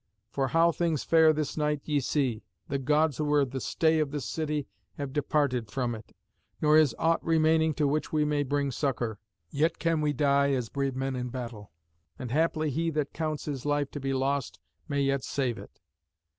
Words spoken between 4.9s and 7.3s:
have departed from it; nor is aught